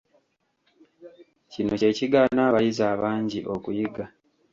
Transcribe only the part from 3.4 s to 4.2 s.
okuyiga.